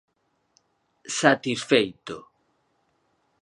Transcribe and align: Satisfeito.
Satisfeito. 1.19 2.17